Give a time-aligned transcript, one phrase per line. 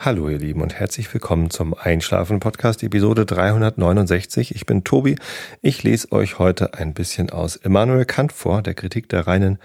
[0.00, 4.54] Hallo ihr Lieben und herzlich willkommen zum Einschlafen Podcast Episode 369.
[4.54, 5.16] Ich bin Tobi.
[5.60, 9.58] Ich lese euch heute ein bisschen aus Immanuel Kant vor, der Kritik der reinen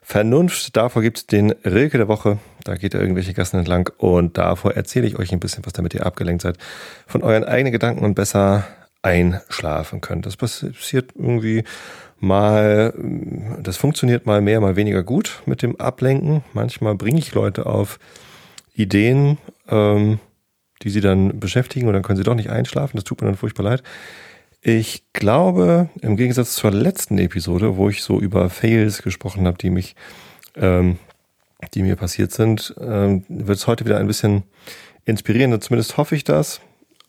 [0.00, 0.76] Vernunft.
[0.76, 2.38] Davor gibt es den Rilke der Woche.
[2.62, 5.92] Da geht er irgendwelche Gassen entlang und davor erzähle ich euch ein bisschen was, damit
[5.92, 6.56] ihr abgelenkt seid
[7.08, 8.68] von euren eigenen Gedanken und besser
[9.02, 10.24] einschlafen könnt.
[10.24, 11.64] Das passiert irgendwie
[12.20, 12.94] mal,
[13.60, 16.44] das funktioniert mal mehr, mal weniger gut mit dem Ablenken.
[16.52, 17.98] Manchmal bringe ich Leute auf
[18.74, 19.38] Ideen,
[19.70, 20.18] ähm,
[20.82, 22.96] die sie dann beschäftigen und dann können sie doch nicht einschlafen.
[22.96, 23.82] Das tut mir dann furchtbar leid.
[24.62, 29.70] Ich glaube, im Gegensatz zur letzten Episode, wo ich so über Fails gesprochen habe, die
[29.70, 29.96] mich,
[30.56, 30.98] ähm,
[31.74, 34.42] die mir passiert sind, ähm, wird es heute wieder ein bisschen
[35.06, 35.60] inspirierender.
[35.60, 36.60] Zumindest hoffe ich das,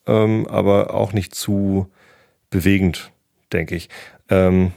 [0.07, 1.88] ähm, aber auch nicht zu
[2.49, 3.11] bewegend,
[3.52, 3.89] denke ich.
[4.30, 4.71] Ähm,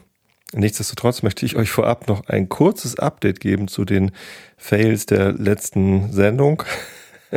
[0.53, 4.11] nichtsdestotrotz möchte ich euch vorab noch ein kurzes Update geben zu den
[4.57, 6.65] Fails der letzten Sendung.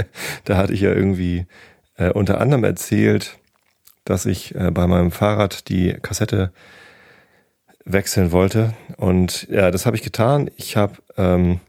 [0.45, 1.45] da hatte ich ja irgendwie
[1.97, 3.37] äh, unter anderem erzählt,
[4.05, 6.51] dass ich äh, bei meinem Fahrrad die Kassette
[7.85, 8.73] wechseln wollte.
[8.97, 10.49] Und ja, das habe ich getan.
[10.57, 11.59] Ich habe ähm,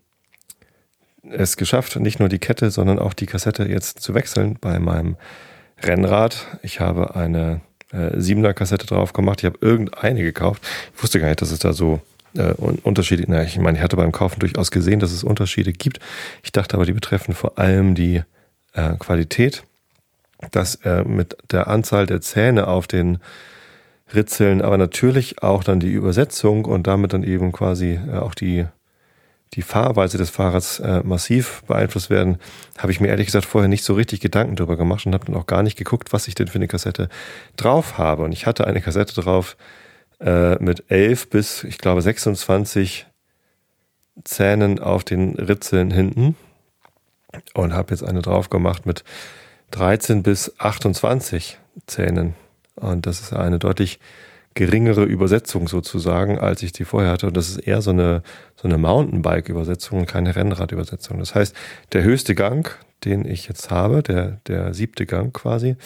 [1.22, 5.16] es geschafft, nicht nur die Kette, sondern auch die Kassette jetzt zu wechseln bei meinem
[5.82, 6.58] Rennrad.
[6.62, 7.60] Ich habe eine
[7.92, 9.40] äh, 7er Kassette drauf gemacht.
[9.40, 10.66] Ich habe irgendeine gekauft.
[10.94, 12.00] Ich wusste gar nicht, dass es da so
[12.34, 16.00] äh, Unterschiede, na, ich meine, ich hatte beim Kaufen durchaus gesehen, dass es Unterschiede gibt.
[16.42, 18.22] Ich dachte aber, die betreffen vor allem die
[18.74, 19.64] äh, Qualität,
[20.50, 23.18] dass er mit der Anzahl der Zähne auf den
[24.14, 28.66] Ritzeln, aber natürlich auch dann die Übersetzung und damit dann eben quasi äh, auch die
[29.54, 32.38] die Fahrweise des Fahrrads äh, massiv beeinflusst werden,
[32.76, 35.36] habe ich mir ehrlich gesagt vorher nicht so richtig Gedanken darüber gemacht und habe dann
[35.36, 37.08] auch gar nicht geguckt, was ich denn für eine Kassette
[37.56, 38.24] drauf habe.
[38.24, 39.56] Und ich hatte eine Kassette drauf,
[40.20, 43.06] äh, mit 11 bis, ich glaube, 26
[44.24, 46.36] Zähnen auf den Ritzeln hinten
[47.54, 49.04] und habe jetzt eine drauf gemacht mit
[49.70, 52.34] 13 bis 28 Zähnen.
[52.74, 54.00] Und das ist eine deutlich
[54.54, 57.28] geringere Übersetzung sozusagen, als ich die vorher hatte.
[57.28, 58.22] Und das ist eher so eine,
[58.56, 61.18] so eine Mountainbike-Übersetzung und keine Rennrad-Übersetzung.
[61.18, 61.54] Das heißt,
[61.92, 65.76] der höchste Gang, den ich jetzt habe, der, der siebte Gang quasi,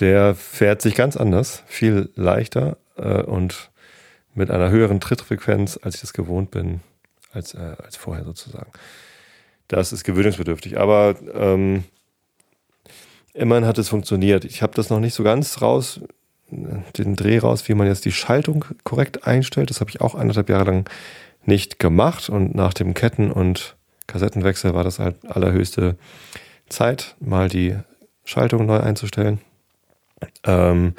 [0.00, 3.70] der fährt sich ganz anders, viel leichter, äh, und
[4.34, 6.80] mit einer höheren Trittfrequenz, als ich das gewohnt bin,
[7.32, 8.70] als, äh, als vorher sozusagen.
[9.68, 10.78] Das ist gewöhnungsbedürftig.
[10.78, 11.84] Aber ähm,
[13.34, 14.44] immerhin hat es funktioniert.
[14.44, 16.00] Ich habe das noch nicht so ganz raus,
[16.50, 19.70] den Dreh raus, wie man jetzt die Schaltung korrekt einstellt.
[19.70, 20.90] Das habe ich auch anderthalb Jahre lang
[21.44, 22.28] nicht gemacht.
[22.28, 23.76] Und nach dem Ketten- und
[24.06, 25.96] Kassettenwechsel war das halt allerhöchste
[26.68, 27.76] Zeit, mal die
[28.24, 29.40] Schaltung neu einzustellen.
[30.44, 30.94] Ähm,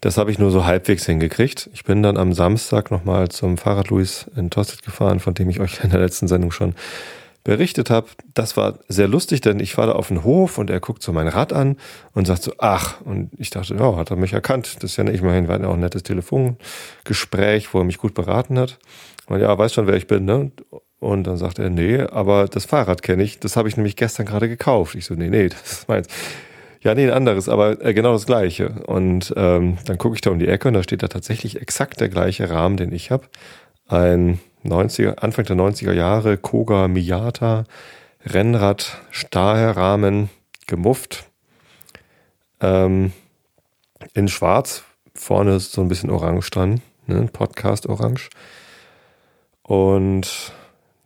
[0.00, 1.70] das habe ich nur so halbwegs hingekriegt.
[1.72, 5.60] Ich bin dann am Samstag nochmal zum Fahrrad Luis in Tosted gefahren, von dem ich
[5.60, 6.74] euch in der letzten Sendung schon
[7.44, 8.08] berichtet habe.
[8.34, 11.12] Das war sehr lustig, denn ich war da auf dem Hof und er guckt so
[11.12, 11.76] mein Rad an
[12.12, 14.76] und sagt so, ach, und ich dachte, ja, hat er mich erkannt.
[14.80, 18.14] Das ist ja nicht, immerhin war ja auch ein nettes Telefongespräch, wo er mich gut
[18.14, 18.78] beraten hat.
[19.26, 20.50] Und ja, weiß schon, wer ich bin, ne?
[20.98, 24.26] Und dann sagt er, nee, aber das Fahrrad kenne ich, das habe ich nämlich gestern
[24.26, 24.96] gerade gekauft.
[24.96, 26.08] Ich so, nee, nee, das ist meins.
[26.86, 28.68] Ja, nee, ein anderes, aber äh, genau das gleiche.
[28.86, 31.98] Und ähm, dann gucke ich da um die Ecke und da steht da tatsächlich exakt
[31.98, 33.24] der gleiche Rahmen, den ich habe.
[33.88, 37.64] Ein 90er, Anfang der 90er Jahre Koga Miata
[38.24, 40.30] Rennrad, Stahlrahmen,
[40.68, 41.24] gemufft.
[42.60, 43.12] Ähm,
[44.14, 47.28] in schwarz, vorne ist so ein bisschen orange dran, ne?
[47.32, 48.30] Podcast orange.
[49.64, 50.52] Und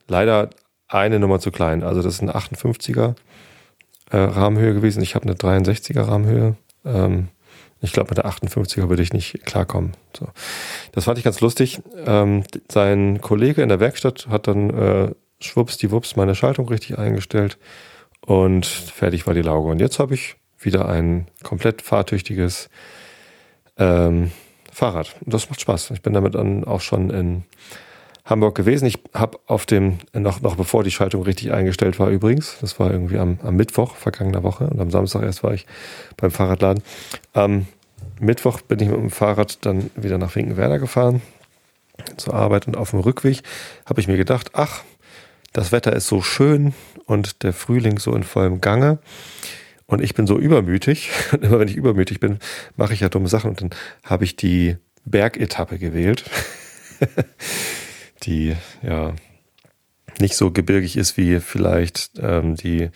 [0.08, 0.50] leider
[0.88, 1.82] eine Nummer zu klein.
[1.82, 3.14] Also das ist ein 58er
[4.10, 5.02] äh, Rahmenhöhe gewesen.
[5.02, 6.56] Ich habe eine 63er Rahmenhöhe.
[6.84, 7.28] Ähm,
[7.82, 9.92] ich glaube, mit der 58er würde ich nicht klarkommen.
[10.16, 10.28] So.
[10.92, 11.80] Das fand ich ganz lustig.
[12.04, 16.98] Ähm, sein Kollege in der Werkstatt hat dann äh, schwupps die Wups meine Schaltung richtig
[16.98, 17.58] eingestellt
[18.20, 19.70] und fertig war die Lauge.
[19.70, 22.68] Und jetzt habe ich wieder ein komplett fahrtüchtiges
[23.78, 24.30] ähm,
[24.70, 25.16] Fahrrad.
[25.24, 25.90] Und das macht Spaß.
[25.92, 27.44] Ich bin damit dann auch schon in
[28.24, 28.86] Hamburg gewesen.
[28.86, 32.90] Ich habe auf dem, noch, noch bevor die Schaltung richtig eingestellt war übrigens, das war
[32.90, 35.66] irgendwie am, am Mittwoch vergangener Woche und am Samstag erst war ich
[36.16, 36.82] beim Fahrradladen.
[37.32, 37.66] Am
[38.20, 41.22] Mittwoch bin ich mit dem Fahrrad dann wieder nach Finkenwerder gefahren
[42.16, 43.42] zur Arbeit und auf dem Rückweg
[43.86, 44.82] habe ich mir gedacht, ach,
[45.52, 46.74] das Wetter ist so schön
[47.06, 48.98] und der Frühling so in vollem Gange.
[49.86, 51.10] Und ich bin so übermütig.
[51.32, 52.38] Und immer wenn ich übermütig bin,
[52.76, 53.50] mache ich ja dumme Sachen.
[53.50, 53.70] Und dann
[54.04, 56.30] habe ich die Bergetappe gewählt.
[58.22, 59.14] die ja
[60.20, 62.90] nicht so gebirgig ist, wie vielleicht ähm, die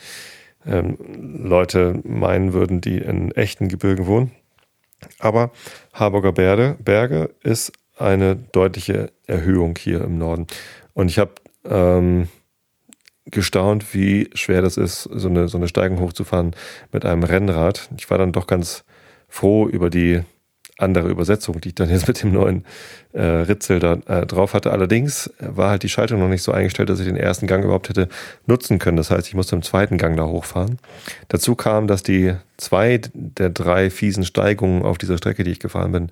[0.67, 0.97] ähm,
[1.44, 4.32] Leute meinen würden, die in echten Gebirgen wohnen.
[5.19, 5.50] Aber
[5.93, 10.47] Harburger Berge, Berge ist eine deutliche Erhöhung hier im Norden.
[10.94, 11.32] Und ich habe
[11.65, 12.29] ähm,
[13.27, 16.55] gestaunt, wie schwer das ist, so eine, so eine Steigung hochzufahren
[16.93, 17.88] mit einem Rennrad.
[17.97, 18.85] Ich war dann doch ganz
[19.29, 20.23] froh über die
[20.79, 22.65] andere Übersetzung, die ich dann jetzt mit dem neuen
[23.12, 24.73] äh, Ritzel da äh, drauf hatte.
[24.73, 27.88] Allerdings war halt die Schaltung noch nicht so eingestellt, dass ich den ersten Gang überhaupt
[27.88, 28.09] hätte
[28.47, 28.97] nutzen können.
[28.97, 30.79] Das heißt, ich musste im zweiten Gang da hochfahren.
[31.29, 35.93] Dazu kam, dass die zwei der drei fiesen Steigungen auf dieser Strecke, die ich gefahren
[35.93, 36.11] bin,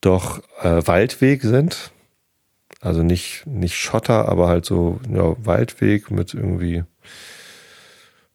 [0.00, 1.90] doch äh, Waldweg sind.
[2.80, 6.84] Also nicht, nicht Schotter, aber halt so ja, Waldweg mit irgendwie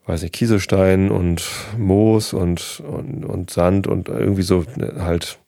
[0.06, 1.44] weiß nicht, Kieselstein und
[1.78, 4.66] Moos und, und, und Sand und irgendwie so
[5.00, 5.40] halt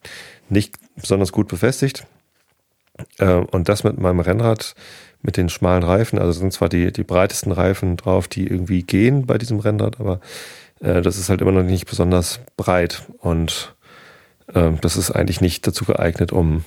[0.48, 2.06] nicht besonders gut befestigt.
[3.18, 4.74] Äh, und das mit meinem Rennrad
[5.22, 9.26] mit den schmalen Reifen, also sind zwar die, die breitesten Reifen drauf, die irgendwie gehen
[9.26, 10.20] bei diesem Rennrad, aber
[10.80, 13.02] äh, das ist halt immer noch nicht besonders breit.
[13.18, 13.74] Und
[14.54, 16.64] äh, das ist eigentlich nicht dazu geeignet, um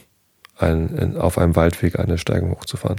[0.57, 2.97] ein, auf einem Waldweg eine Steigung hochzufahren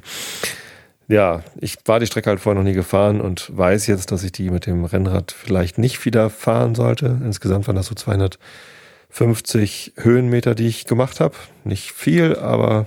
[1.12, 4.32] ja, ich war die Strecke halt vorher noch nie gefahren und weiß jetzt, dass ich
[4.32, 7.20] die mit dem Rennrad vielleicht nicht wieder fahren sollte.
[7.22, 11.34] Insgesamt waren das so 250 Höhenmeter, die ich gemacht habe.
[11.64, 12.86] Nicht viel, aber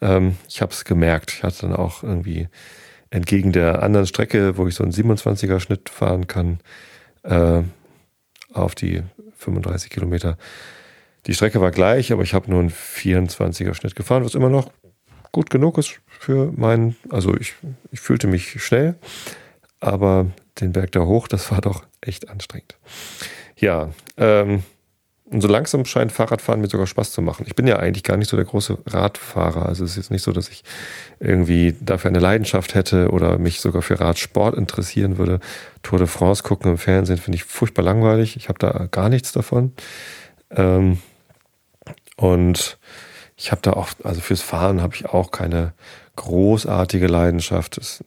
[0.00, 1.32] ähm, ich habe es gemerkt.
[1.32, 2.46] Ich hatte dann auch irgendwie
[3.10, 6.60] entgegen der anderen Strecke, wo ich so einen 27er Schnitt fahren kann,
[7.24, 7.62] äh,
[8.52, 9.02] auf die
[9.38, 10.38] 35 Kilometer.
[11.26, 14.70] Die Strecke war gleich, aber ich habe nur einen 24er Schnitt gefahren, was immer noch
[15.34, 17.54] gut genug ist für meinen, also ich,
[17.90, 18.94] ich fühlte mich schnell,
[19.80, 20.26] aber
[20.60, 22.76] den Berg da hoch, das war doch echt anstrengend.
[23.56, 24.62] Ja, ähm,
[25.24, 27.44] und so langsam scheint Fahrradfahren mir sogar Spaß zu machen.
[27.48, 29.66] Ich bin ja eigentlich gar nicht so der große Radfahrer.
[29.66, 30.62] Also es ist jetzt nicht so, dass ich
[31.18, 35.40] irgendwie dafür eine Leidenschaft hätte oder mich sogar für Radsport interessieren würde.
[35.82, 38.36] Tour de France gucken im Fernsehen finde ich furchtbar langweilig.
[38.36, 39.72] Ich habe da gar nichts davon.
[40.50, 40.98] Ähm,
[42.16, 42.78] und
[43.36, 45.72] ich habe da auch, also fürs Fahren habe ich auch keine
[46.16, 47.78] großartige Leidenschaft.
[47.78, 48.04] Es,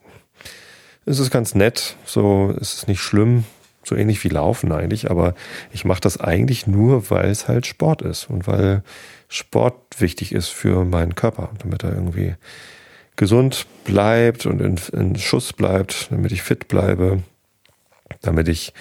[1.06, 3.44] es ist ganz nett, so es ist nicht schlimm,
[3.84, 5.34] so ähnlich wie Laufen eigentlich, aber
[5.72, 8.84] ich mache das eigentlich nur, weil es halt Sport ist und weil
[9.30, 12.36] Sport wichtig ist für meinen Körper, damit er irgendwie
[13.16, 17.24] gesund bleibt und in, in Schuss bleibt, damit ich fit bleibe,
[18.22, 18.74] damit ich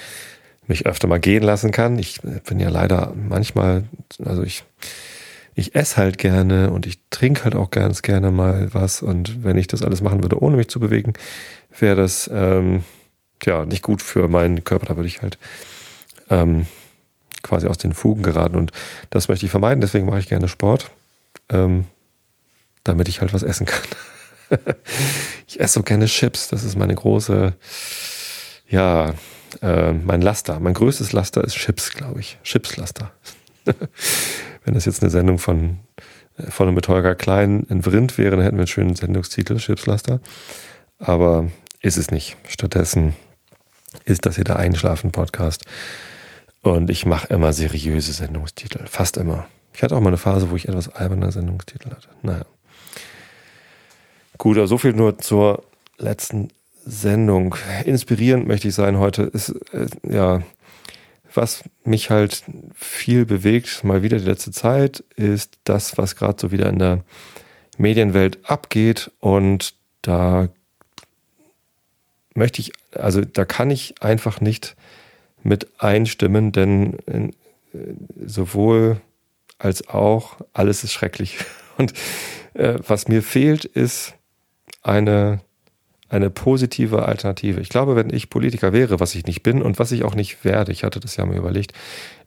[0.66, 1.98] mich öfter mal gehen lassen kann.
[1.98, 3.84] Ich bin ja leider manchmal,
[4.25, 4.64] also ich
[5.58, 9.00] ich esse halt gerne und ich trinke halt auch ganz gerne mal was.
[9.00, 11.14] Und wenn ich das alles machen würde, ohne mich zu bewegen,
[11.79, 12.85] wäre das ähm,
[13.43, 14.85] ja nicht gut für meinen Körper.
[14.85, 15.38] Da würde ich halt
[16.29, 16.67] ähm,
[17.43, 18.56] quasi aus den Fugen geraten.
[18.56, 18.70] Und
[19.08, 19.81] das möchte ich vermeiden.
[19.81, 20.91] Deswegen mache ich gerne Sport,
[21.49, 21.87] ähm,
[22.85, 23.88] damit ich halt was essen kann.
[25.47, 26.49] ich esse so gerne Chips.
[26.49, 27.55] Das ist meine große,
[28.69, 29.14] ja,
[29.62, 30.61] äh, mein Laster.
[30.61, 32.37] Mein größtes Laster ist Chips, glaube ich.
[32.43, 33.11] Chipslaster.
[34.67, 35.79] Wenn das jetzt eine Sendung von,
[36.37, 39.57] äh, von und mit Holger Klein in Vrind wäre, dann hätten wir einen schönen Sendungstitel,
[39.57, 40.21] Chipslaster.
[40.99, 41.49] Aber
[41.81, 42.37] ist es nicht.
[42.49, 43.15] Stattdessen
[44.05, 45.65] ist das hier der Einschlafen-Podcast.
[46.63, 48.87] Und ich mache immer seriöse Sendungstitel.
[48.87, 49.47] Fast immer.
[49.73, 52.09] Ich hatte auch mal eine Phase, wo ich etwas alberne Sendungstitel hatte.
[52.23, 52.45] Naja.
[54.37, 55.63] Gut, also so viel nur zur
[55.99, 56.49] letzten
[56.85, 57.55] Sendung.
[57.85, 59.23] Inspirierend möchte ich sein heute.
[59.23, 60.43] Ist, äh, ja,
[61.37, 62.44] was mich halt
[62.75, 67.05] viel bewegt, mal wieder die letzte Zeit, ist das, was gerade so wieder in der
[67.79, 69.11] Medienwelt abgeht.
[69.21, 70.49] Und da
[72.34, 74.77] möchte ich, also da kann ich einfach nicht
[75.43, 77.32] mit einstimmen, denn äh,
[78.25, 79.01] sowohl
[79.58, 81.39] als auch alles ist schrecklich.
[81.79, 81.93] Und
[82.55, 84.15] äh, was mir fehlt, ist
[84.82, 85.41] eine
[86.08, 87.60] eine positive Alternative.
[87.60, 90.44] Ich glaube, wenn ich Politiker wäre, was ich nicht bin und was ich auch nicht
[90.44, 91.72] werde, ich hatte das ja mal überlegt,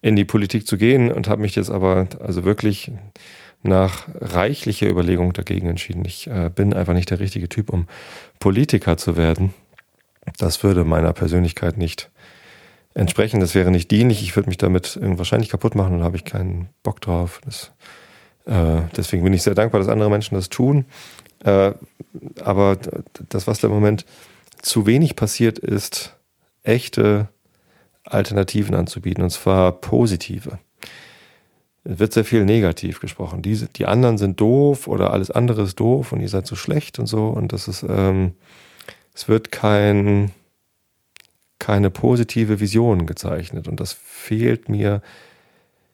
[0.01, 2.91] in die Politik zu gehen und habe mich jetzt aber also wirklich
[3.61, 6.03] nach reichlicher Überlegung dagegen entschieden.
[6.05, 7.87] Ich äh, bin einfach nicht der richtige Typ, um
[8.39, 9.53] Politiker zu werden.
[10.37, 12.09] Das würde meiner Persönlichkeit nicht
[12.93, 13.39] entsprechen.
[13.39, 14.21] Das wäre nicht dienlich.
[14.21, 17.41] Ich würde mich damit wahrscheinlich kaputt machen und habe ich keinen Bock drauf.
[17.43, 17.71] Das,
[18.45, 20.85] äh, deswegen bin ich sehr dankbar, dass andere Menschen das tun.
[21.43, 21.73] Äh,
[22.43, 22.77] aber
[23.29, 24.05] das, was da im Moment
[24.61, 26.15] zu wenig passiert, ist
[26.63, 27.29] echte
[28.03, 30.59] Alternativen anzubieten, und zwar positive.
[31.83, 33.41] Es wird sehr viel negativ gesprochen.
[33.41, 36.99] Diese, die anderen sind doof oder alles andere ist doof und ihr seid so schlecht
[36.99, 37.27] und so.
[37.27, 38.33] Und das ist, ähm,
[39.13, 40.31] es wird kein,
[41.57, 43.67] keine positive Vision gezeichnet.
[43.67, 45.01] Und das fehlt mir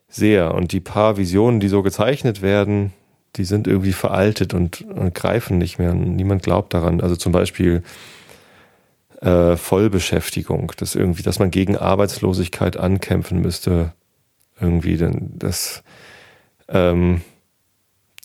[0.10, 0.54] sehr.
[0.56, 2.92] Und die paar Visionen, die so gezeichnet werden,
[3.38, 5.94] die sind irgendwie veraltet und, und greifen nicht mehr.
[5.94, 7.01] Niemand glaubt daran.
[7.01, 7.84] Also zum Beispiel
[9.22, 13.94] äh, Vollbeschäftigung, dass irgendwie, dass man gegen Arbeitslosigkeit ankämpfen müsste.
[14.60, 15.84] Irgendwie, denn das,
[16.70, 17.22] ähm,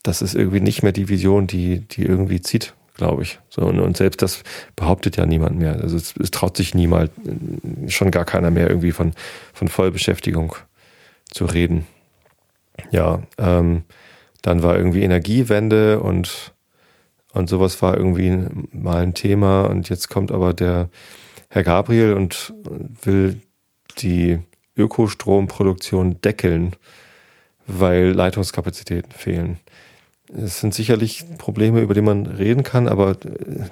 [0.02, 3.40] das ist irgendwie nicht mehr die Vision, die, die irgendwie zieht, glaube ich.
[3.49, 4.43] So, und, selbst das
[4.76, 5.75] behauptet ja niemand mehr.
[5.81, 7.11] Also es, es, traut sich niemand,
[7.88, 9.12] schon gar keiner mehr irgendwie von,
[9.52, 10.55] von Vollbeschäftigung
[11.29, 11.87] zu reden.
[12.93, 13.83] Ja, ähm,
[14.42, 16.54] dann war irgendwie Energiewende und,
[17.32, 19.62] und sowas war irgendwie mal ein Thema.
[19.62, 20.88] Und jetzt kommt aber der
[21.49, 22.54] Herr Gabriel und
[23.02, 23.40] will
[23.99, 24.38] die
[24.76, 26.75] Ökostromproduktion deckeln,
[27.66, 29.59] weil Leitungskapazitäten fehlen.
[30.32, 33.16] Es sind sicherlich Probleme, über die man reden kann, aber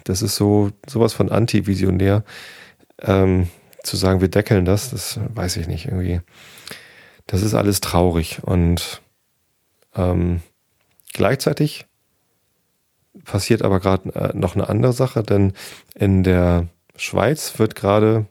[0.05, 2.25] das ist so sowas von anti-visionär.
[3.01, 3.49] Ähm,
[3.85, 6.21] zu sagen, wir deckeln das, das weiß ich nicht irgendwie.
[7.27, 9.03] Das ist alles traurig und
[9.95, 10.41] ähm,
[11.19, 11.87] gleichzeitig
[13.25, 15.53] passiert aber gerade äh, noch eine andere Sache, denn
[15.95, 18.27] in der Schweiz wird gerade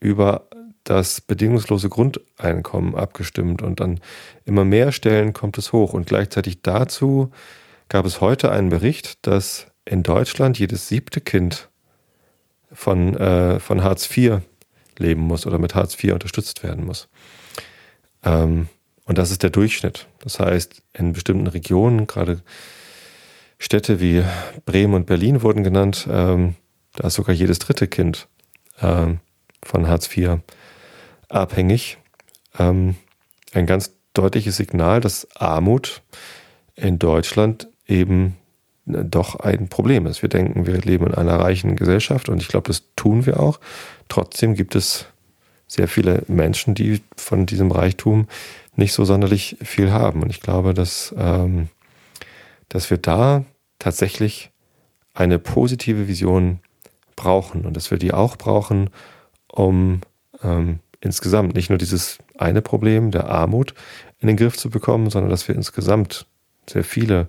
[0.00, 0.48] über
[0.82, 4.00] das bedingungslose Grundeinkommen abgestimmt und an
[4.44, 5.94] immer mehr Stellen kommt es hoch.
[5.94, 7.30] Und gleichzeitig dazu
[7.88, 11.68] gab es heute einen Bericht, dass in Deutschland jedes siebte Kind
[12.72, 14.40] von, äh, von Hartz IV
[14.98, 17.08] leben muss oder mit Hartz IV unterstützt werden muss.
[18.24, 18.68] Ähm,
[19.06, 20.06] und das ist der Durchschnitt.
[20.20, 22.42] Das heißt, in bestimmten Regionen, gerade
[23.58, 24.22] Städte wie
[24.66, 26.56] Bremen und Berlin wurden genannt, ähm,
[26.94, 28.28] da ist sogar jedes dritte Kind
[28.82, 29.20] ähm,
[29.62, 30.38] von Hartz IV
[31.28, 31.98] abhängig.
[32.58, 32.96] Ähm,
[33.52, 36.02] ein ganz deutliches Signal, dass Armut
[36.74, 38.36] in Deutschland eben
[38.86, 40.22] äh, doch ein Problem ist.
[40.22, 43.60] Wir denken, wir leben in einer reichen Gesellschaft und ich glaube, das tun wir auch.
[44.08, 45.06] Trotzdem gibt es
[45.66, 48.28] sehr viele Menschen, die von diesem Reichtum
[48.76, 50.22] nicht so sonderlich viel haben.
[50.22, 51.68] Und ich glaube, dass, ähm,
[52.68, 53.44] dass wir da
[53.78, 54.50] tatsächlich
[55.14, 56.60] eine positive Vision
[57.16, 58.90] brauchen und dass wir die auch brauchen,
[59.50, 60.02] um
[60.42, 63.74] ähm, insgesamt nicht nur dieses eine Problem der Armut
[64.20, 66.26] in den Griff zu bekommen, sondern dass wir insgesamt
[66.68, 67.28] sehr viele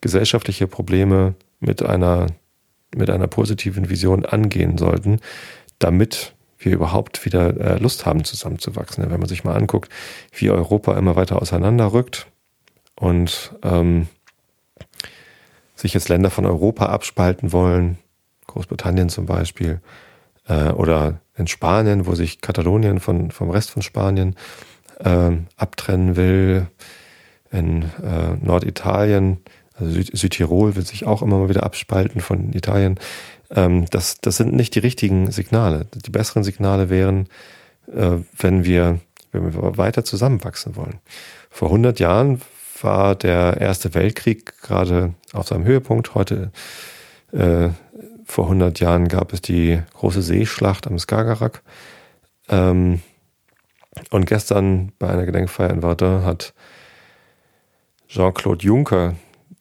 [0.00, 2.26] gesellschaftliche Probleme mit einer,
[2.94, 5.20] mit einer positiven Vision angehen sollten,
[5.78, 9.10] damit wir überhaupt wieder äh, Lust haben, zusammenzuwachsen.
[9.10, 9.90] Wenn man sich mal anguckt,
[10.32, 12.26] wie Europa immer weiter auseinanderrückt
[12.96, 14.06] und ähm,
[15.74, 17.98] sich jetzt Länder von Europa abspalten wollen,
[18.46, 19.80] Großbritannien zum Beispiel,
[20.46, 24.36] äh, oder in Spanien, wo sich Katalonien von, vom Rest von Spanien
[24.98, 26.66] äh, abtrennen will,
[27.50, 29.38] in äh, Norditalien,
[29.74, 32.98] also Süd Südtirol will sich auch immer mal wieder abspalten von Italien.
[33.50, 35.86] Ähm, das, das sind nicht die richtigen Signale.
[35.94, 37.28] Die besseren Signale wären,
[37.92, 39.00] äh, wenn, wir,
[39.32, 41.00] wenn wir weiter zusammenwachsen wollen.
[41.50, 42.40] Vor 100 Jahren
[42.82, 46.14] war der Erste Weltkrieg gerade auf seinem Höhepunkt.
[46.14, 46.52] Heute
[47.32, 47.68] äh,
[48.24, 51.62] vor 100 Jahren gab es die große Seeschlacht am Skagerrak.
[52.48, 53.02] Ähm,
[54.10, 56.54] und gestern bei einer Gedenkfeier in Verdun hat
[58.08, 59.14] Jean-Claude Juncker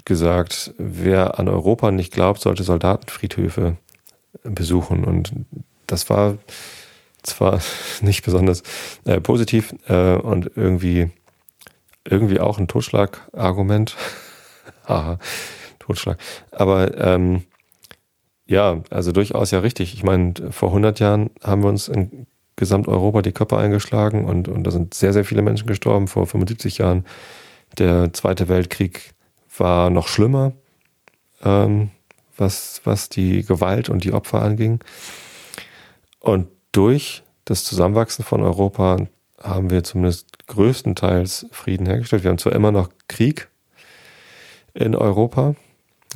[0.09, 3.77] gesagt, wer an Europa nicht glaubt, sollte Soldatenfriedhöfe
[4.43, 5.05] besuchen.
[5.05, 5.31] Und
[5.87, 6.37] das war
[7.23, 7.61] zwar
[8.01, 8.63] nicht besonders
[9.05, 11.11] äh, positiv äh, und irgendwie,
[12.03, 13.95] irgendwie auch ein Totschlagargument.
[14.85, 15.19] Haha,
[15.79, 16.17] Totschlag.
[16.51, 17.43] Aber ähm,
[18.45, 19.93] ja, also durchaus ja richtig.
[19.93, 22.25] Ich meine, vor 100 Jahren haben wir uns in
[22.55, 26.07] Gesamteuropa die Köpfe eingeschlagen und, und da sind sehr, sehr viele Menschen gestorben.
[26.07, 27.05] Vor 75 Jahren
[27.77, 29.13] der Zweite Weltkrieg
[29.59, 30.53] war noch schlimmer,
[31.43, 31.91] ähm,
[32.37, 34.83] was, was die Gewalt und die Opfer anging.
[36.19, 38.97] Und durch das Zusammenwachsen von Europa
[39.41, 42.23] haben wir zumindest größtenteils Frieden hergestellt.
[42.23, 43.49] Wir haben zwar immer noch Krieg
[44.73, 45.55] in Europa,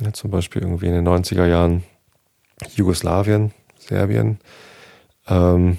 [0.00, 1.84] ja, zum Beispiel irgendwie in den 90er Jahren
[2.74, 4.38] Jugoslawien, Serbien
[5.28, 5.78] ähm,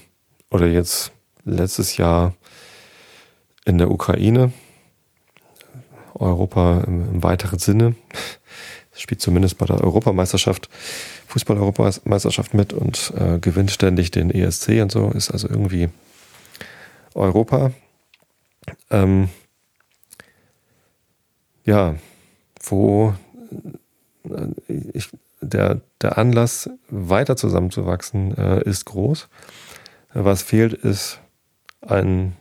[0.50, 1.12] oder jetzt
[1.44, 2.34] letztes Jahr
[3.66, 4.52] in der Ukraine.
[6.16, 7.96] Europa im, im weiteren Sinne.
[8.92, 10.70] Das spielt zumindest bei der Europameisterschaft,
[11.28, 15.90] Fußball-Europameisterschaft mit und äh, gewinnt ständig den ESC und so, ist also irgendwie
[17.14, 17.72] Europa.
[18.90, 19.30] Ähm,
[21.66, 21.96] ja,
[22.64, 23.14] wo
[24.30, 24.48] äh,
[24.94, 25.10] ich,
[25.42, 29.28] der, der Anlass, weiter zusammenzuwachsen, äh, ist groß.
[30.14, 31.20] Was fehlt, ist
[31.82, 32.38] ein,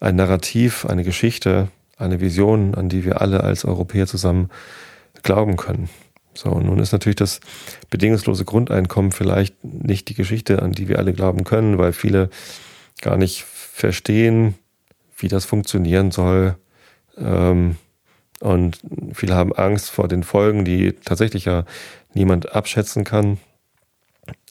[0.00, 4.50] ein Narrativ, eine Geschichte, eine Vision, an die wir alle als Europäer zusammen
[5.22, 5.88] glauben können.
[6.34, 7.40] So, nun ist natürlich das
[7.90, 12.28] bedingungslose Grundeinkommen vielleicht nicht die Geschichte, an die wir alle glauben können, weil viele
[13.00, 14.54] gar nicht verstehen,
[15.16, 16.56] wie das funktionieren soll.
[17.16, 17.76] Ähm,
[18.40, 18.80] und
[19.14, 21.64] viele haben Angst vor den Folgen, die tatsächlich ja
[22.12, 23.38] niemand abschätzen kann.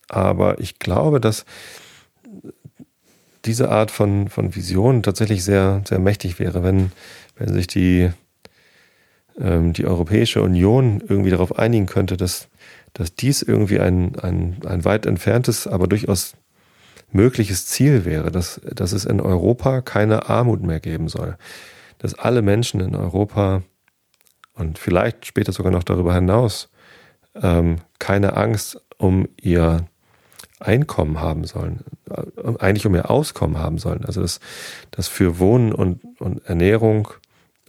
[0.09, 1.45] Aber ich glaube, dass
[3.45, 6.91] diese Art von, von Vision tatsächlich sehr, sehr mächtig wäre, wenn,
[7.35, 8.11] wenn sich die
[9.39, 12.47] ähm, die Europäische Union irgendwie darauf einigen könnte, dass,
[12.93, 16.35] dass dies irgendwie ein, ein, ein weit entferntes, aber durchaus
[17.11, 21.37] mögliches Ziel wäre, dass, dass es in Europa keine Armut mehr geben soll.
[21.97, 23.63] Dass alle Menschen in Europa
[24.53, 26.69] und vielleicht später sogar noch darüber hinaus
[27.41, 29.85] ähm, keine Angst um ihr
[30.59, 32.23] Einkommen haben sollen, äh,
[32.59, 34.05] eigentlich um ihr Auskommen haben sollen.
[34.05, 34.39] Also dass,
[34.91, 37.09] dass für Wohnen und, und Ernährung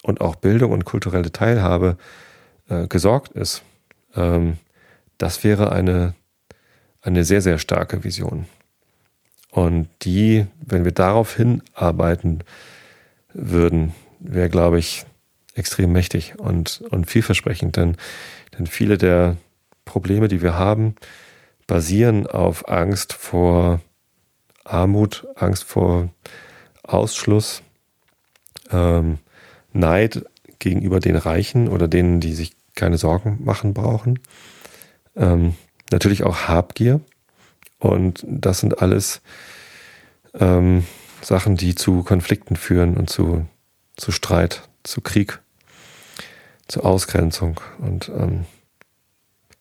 [0.07, 1.97] und auch Bildung und kulturelle Teilhabe
[2.69, 3.63] äh, gesorgt ist.
[4.15, 4.59] Ähm,
[5.19, 6.15] das wäre eine,
[7.03, 8.47] eine sehr, sehr starke Vision.
[9.51, 12.45] Und die, wenn wir darauf hinarbeiten
[13.33, 15.07] würden, wäre, glaube ich,
[15.55, 17.77] extrem mächtig und, und vielversprechend.
[17.77, 17.97] Denn,
[18.57, 19.37] denn viele der
[19.85, 20.95] Probleme, die wir haben,
[21.67, 23.81] basieren auf Angst vor
[24.63, 26.11] Armut, Angst vor
[26.85, 27.63] Ausschluss,
[28.71, 29.19] ähm,
[29.79, 30.25] Neid
[30.59, 34.19] gegenüber den Reichen oder denen, die sich keine Sorgen machen brauchen.
[35.17, 35.55] Ähm,
[35.91, 37.01] natürlich auch Habgier.
[37.79, 39.21] Und das sind alles
[40.35, 40.85] ähm,
[41.23, 43.47] Sachen, die zu Konflikten führen und zu,
[43.97, 45.41] zu Streit, zu Krieg,
[46.69, 47.61] zu Ausgrenzung.
[47.79, 48.45] Und ähm,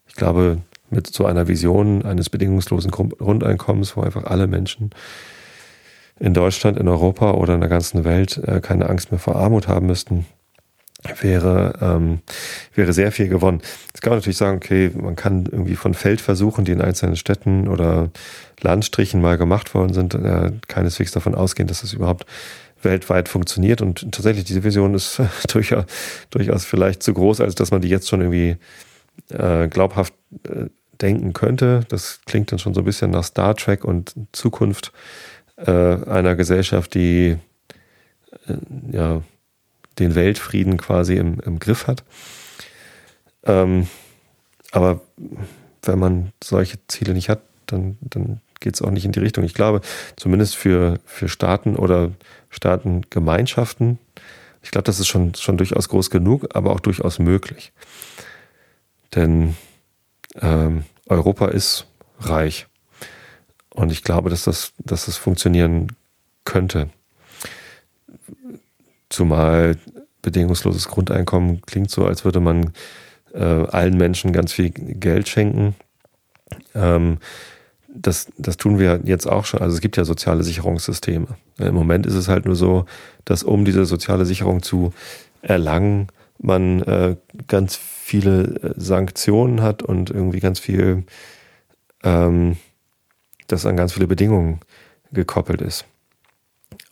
[0.07, 4.91] ich glaube, mit so einer Vision eines bedingungslosen Grundeinkommens, wo einfach alle Menschen
[6.19, 9.67] in Deutschland, in Europa oder in der ganzen Welt äh, keine Angst mehr vor Armut
[9.67, 10.25] haben müssten,
[11.21, 12.19] wäre, ähm,
[12.73, 13.61] wäre sehr viel gewonnen.
[13.87, 17.67] Jetzt kann man natürlich sagen, okay, man kann irgendwie von Feldversuchen, die in einzelnen Städten
[17.67, 18.09] oder
[18.61, 22.25] Landstrichen mal gemacht worden sind, äh, keineswegs davon ausgehen, dass es überhaupt
[22.81, 23.81] weltweit funktioniert.
[23.81, 25.85] Und tatsächlich, diese Vision ist durchaus,
[26.29, 28.57] durchaus vielleicht zu groß, als dass man die jetzt schon irgendwie
[29.29, 30.65] äh, glaubhaft äh,
[31.01, 31.81] denken könnte.
[31.89, 34.91] Das klingt dann schon so ein bisschen nach Star Trek und Zukunft
[35.57, 37.37] äh, einer Gesellschaft, die
[38.47, 38.57] äh,
[38.91, 39.21] ja
[39.99, 42.03] den Weltfrieden quasi im, im Griff hat.
[43.43, 43.87] Ähm,
[44.71, 45.01] aber
[45.83, 49.43] wenn man solche Ziele nicht hat, dann, dann geht es auch nicht in die Richtung.
[49.43, 49.81] Ich glaube,
[50.15, 52.11] zumindest für, für Staaten oder
[52.49, 53.99] Staatengemeinschaften,
[54.61, 57.71] ich glaube, das ist schon, schon durchaus groß genug, aber auch durchaus möglich.
[59.13, 59.55] Denn
[60.41, 61.85] ähm, Europa ist
[62.19, 62.65] reich.
[63.75, 65.87] Und ich glaube, dass das, dass das funktionieren
[66.45, 66.89] könnte.
[69.09, 69.77] Zumal
[70.21, 72.73] bedingungsloses Grundeinkommen klingt so, als würde man
[73.33, 75.75] äh, allen Menschen ganz viel Geld schenken.
[76.73, 77.19] Ähm,
[77.87, 79.61] das, das tun wir jetzt auch schon.
[79.61, 81.27] Also es gibt ja soziale Sicherungssysteme.
[81.57, 82.85] Im Moment ist es halt nur so,
[83.23, 84.93] dass um diese soziale Sicherung zu
[85.41, 86.07] erlangen,
[86.37, 87.15] man äh,
[87.47, 91.03] ganz viele äh, Sanktionen hat und irgendwie ganz viel,
[92.03, 92.57] ähm,
[93.47, 94.59] das an ganz viele Bedingungen
[95.11, 95.85] gekoppelt ist.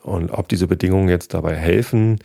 [0.02, 2.20] Und ob diese Bedingungen jetzt dabei helfen,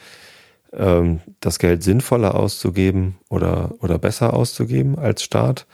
[0.73, 5.67] ähm, das Geld sinnvoller auszugeben oder, oder besser auszugeben als Staat,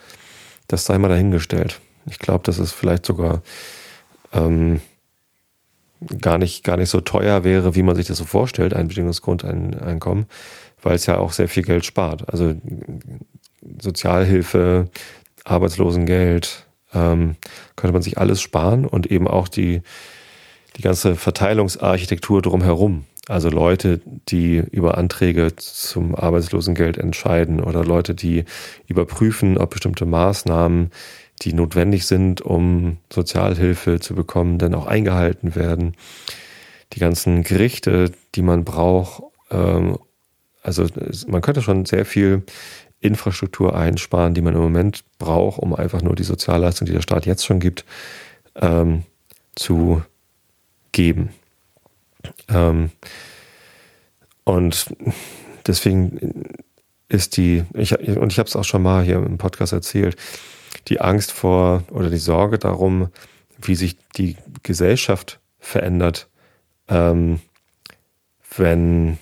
[0.67, 1.79] das sei mal dahingestellt.
[2.07, 3.41] Ich glaube, dass es vielleicht sogar
[4.33, 4.81] ähm,
[6.21, 10.27] gar, nicht, gar nicht so teuer wäre, wie man sich das so vorstellt, ein Bedingungsgrundeinkommen,
[10.81, 12.29] weil es ja auch sehr viel Geld spart.
[12.31, 12.55] Also
[13.81, 14.89] Sozialhilfe,
[15.43, 16.64] Arbeitslosengeld,
[16.95, 17.35] ähm,
[17.75, 19.81] könnte man sich alles sparen und eben auch die,
[20.77, 23.05] die ganze Verteilungsarchitektur drumherum.
[23.27, 28.45] Also Leute, die über Anträge zum Arbeitslosengeld entscheiden oder Leute, die
[28.87, 30.91] überprüfen, ob bestimmte Maßnahmen,
[31.41, 35.95] die notwendig sind, um Sozialhilfe zu bekommen, dann auch eingehalten werden.
[36.93, 39.23] Die ganzen Gerichte, die man braucht.
[39.49, 39.97] Ähm,
[40.61, 40.85] also
[41.27, 42.43] man könnte schon sehr viel
[43.05, 47.25] Infrastruktur einsparen, die man im Moment braucht, um einfach nur die Sozialleistung, die der Staat
[47.25, 47.85] jetzt schon gibt,
[48.55, 49.03] ähm,
[49.55, 50.01] zu
[50.91, 51.29] geben.
[52.49, 52.91] Ähm,
[54.43, 54.93] und
[55.65, 56.45] deswegen
[57.09, 60.15] ist die, ich, und ich habe es auch schon mal hier im Podcast erzählt,
[60.87, 63.09] die Angst vor oder die Sorge darum,
[63.61, 66.29] wie sich die Gesellschaft verändert,
[66.87, 67.39] ähm,
[68.57, 69.17] wenn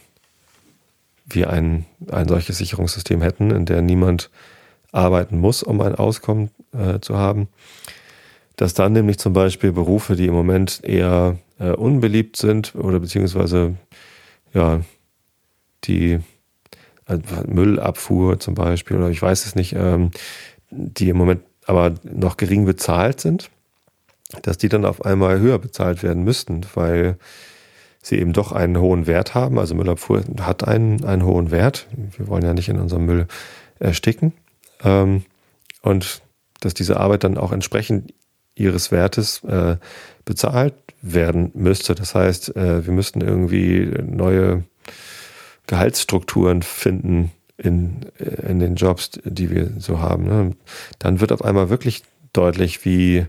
[1.36, 4.30] wir ein, ein solches Sicherungssystem hätten, in der niemand
[4.92, 7.48] arbeiten muss, um ein Auskommen äh, zu haben.
[8.56, 13.76] Dass dann nämlich zum Beispiel Berufe, die im Moment eher äh, unbeliebt sind oder beziehungsweise
[14.54, 14.82] ja,
[15.86, 16.20] die
[17.08, 17.18] äh,
[17.48, 20.12] Müllabfuhr zum Beispiel oder ich weiß es nicht, ähm,
[20.70, 23.50] die im Moment aber noch gering bezahlt sind,
[24.42, 27.18] dass die dann auf einmal höher bezahlt werden müssten, weil
[28.04, 29.58] sie eben doch einen hohen Wert haben.
[29.58, 31.88] Also Müllabfuhr hat einen, einen hohen Wert.
[32.18, 33.28] Wir wollen ja nicht in unserem Müll
[33.80, 34.34] ersticken.
[34.84, 35.24] Ähm,
[35.82, 36.22] und
[36.60, 38.14] dass diese Arbeit dann auch entsprechend
[38.56, 39.78] ihres Wertes äh,
[40.26, 41.96] bezahlt werden müsste.
[41.96, 44.64] Das heißt, äh, wir müssten irgendwie neue
[45.66, 48.02] Gehaltsstrukturen finden in,
[48.48, 50.52] in den Jobs, die wir so haben, ne?
[51.00, 53.26] dann wird auf einmal wirklich deutlich, wie,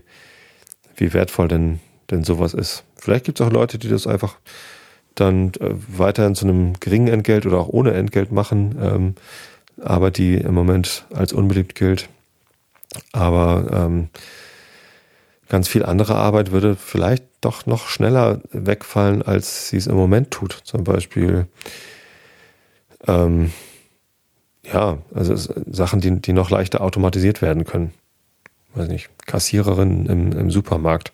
[0.95, 1.79] wie wertvoll denn,
[2.11, 2.83] denn sowas ist.
[2.95, 4.37] Vielleicht gibt es auch Leute, die das einfach
[5.15, 9.15] dann äh, weiterhin zu einem geringen Entgelt oder auch ohne Entgelt machen, ähm,
[9.81, 12.09] Arbeit, die im Moment als unbeliebt gilt.
[13.11, 14.09] Aber ähm,
[15.49, 20.31] ganz viel andere Arbeit würde vielleicht doch noch schneller wegfallen, als sie es im Moment
[20.31, 20.61] tut.
[20.63, 21.47] Zum Beispiel,
[23.07, 23.51] ähm,
[24.63, 27.93] ja, also Sachen, die, die noch leichter automatisiert werden können.
[28.73, 31.11] Weiß nicht, Kassiererin im, im Supermarkt.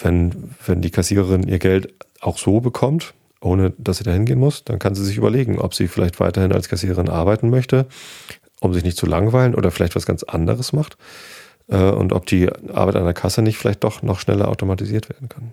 [0.00, 4.64] Wenn, wenn die Kassiererin ihr Geld auch so bekommt, ohne dass sie da hingehen muss,
[4.64, 7.86] dann kann sie sich überlegen, ob sie vielleicht weiterhin als Kassiererin arbeiten möchte,
[8.60, 10.96] um sich nicht zu langweilen oder vielleicht was ganz anderes macht
[11.68, 15.28] äh, und ob die Arbeit an der Kasse nicht vielleicht doch noch schneller automatisiert werden
[15.28, 15.52] kann.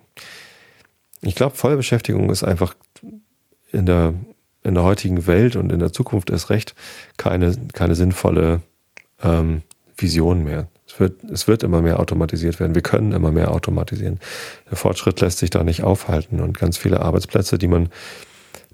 [1.21, 2.73] Ich glaube, Vollbeschäftigung ist einfach
[3.71, 4.13] in der,
[4.63, 6.73] in der heutigen Welt und in der Zukunft erst recht
[7.17, 8.61] keine, keine sinnvolle
[9.21, 9.61] ähm,
[9.97, 10.67] Vision mehr.
[10.91, 12.75] Es wird, es wird immer mehr automatisiert werden.
[12.75, 14.19] Wir können immer mehr automatisieren.
[14.69, 17.89] Der Fortschritt lässt sich da nicht aufhalten und ganz viele Arbeitsplätze, die man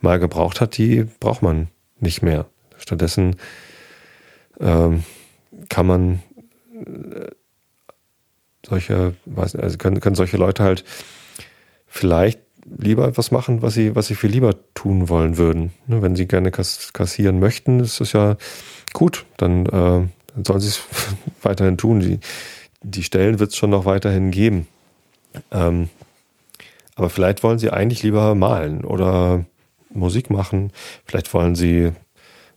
[0.01, 1.67] mal gebraucht hat, die braucht man
[1.99, 2.45] nicht mehr.
[2.77, 3.35] Stattdessen
[4.59, 5.03] ähm,
[5.69, 6.23] kann man
[6.73, 7.31] äh,
[8.67, 10.83] solche, weiß nicht, also können, können solche Leute halt
[11.87, 15.71] vielleicht lieber etwas machen, was sie, was sie viel lieber tun wollen würden.
[15.87, 18.37] Ne, wenn sie gerne kassieren möchten, ist das ja
[18.93, 19.25] gut.
[19.37, 20.07] Dann äh,
[20.45, 20.81] sollen sie es
[21.41, 21.99] weiterhin tun.
[21.99, 22.19] Die,
[22.81, 24.67] die Stellen wird es schon noch weiterhin geben.
[25.51, 25.89] Ähm,
[26.95, 29.45] aber vielleicht wollen sie eigentlich lieber malen oder
[29.89, 30.71] Musik machen.
[31.05, 31.91] Vielleicht wollen sie